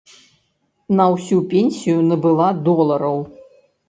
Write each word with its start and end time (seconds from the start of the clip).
На 0.99 1.05
ўсю 1.15 1.37
пенсію 1.51 1.97
набыла 2.13 2.47
долараў. 2.69 3.21